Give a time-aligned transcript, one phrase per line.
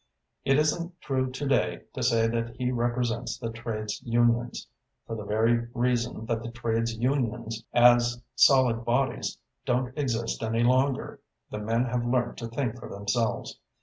[0.43, 4.65] It isn't true to day to say that he represents the trades unions,
[5.05, 11.19] for the very reason that the trades unions as solid bodies don't exist any longer.
[11.51, 13.59] The men have learnt to think for themselves.